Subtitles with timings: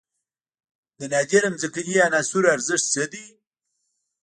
[0.99, 3.25] د نادره ځمکنۍ عناصرو ارزښت څه دی؟